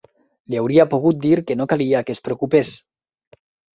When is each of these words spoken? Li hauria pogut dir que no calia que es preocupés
Li 0.53 0.57
hauria 0.61 0.85
pogut 0.93 1.21
dir 1.27 1.35
que 1.51 1.59
no 1.61 1.67
calia 1.75 2.03
que 2.07 2.17
es 2.17 2.25
preocupés 2.29 2.73